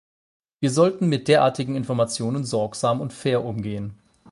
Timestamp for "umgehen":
3.45-3.99